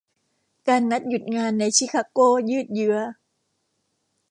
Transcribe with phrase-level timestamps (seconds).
[0.67, 2.19] การนัดหยุดงานในชิคาโก
[2.49, 2.97] ยืดเยื้อ